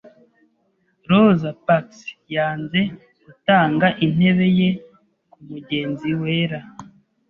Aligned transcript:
Rosa 1.09 1.51
Parks 1.65 1.99
yanze 2.35 2.81
gutanga 3.25 3.87
intebe 4.05 4.47
ye 4.59 4.69
kumugenzi 5.31 6.09
wera. 6.21 6.59